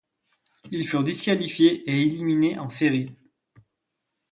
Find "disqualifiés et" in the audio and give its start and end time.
1.03-2.01